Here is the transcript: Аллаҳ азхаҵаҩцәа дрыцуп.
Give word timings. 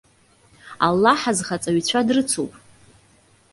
Аллаҳ 0.87 1.21
азхаҵаҩцәа 1.29 1.99
дрыцуп. 2.07 2.51